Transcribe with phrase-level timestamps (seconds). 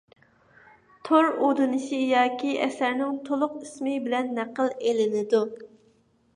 [1.09, 5.47] تور ئۇلىنىشى ياكى ئەسەرنىڭ تولۇق ئىسمى بىلەن نەقىل ئېلىنىدۇ.